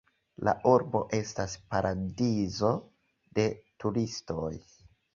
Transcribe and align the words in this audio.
La 0.47 0.53
urbo 0.69 1.01
estas 1.17 1.53
paradizo 1.75 2.75
de 3.39 3.49
turistoj. 3.85 4.53